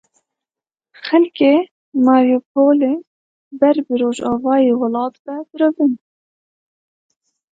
Xelkê 1.05 1.53
Mariupolê 2.05 2.93
ber 3.59 3.77
bi 3.85 3.93
rojavayê 4.01 4.73
welat 4.81 5.15
ve 5.25 5.35
direvin. 5.49 5.93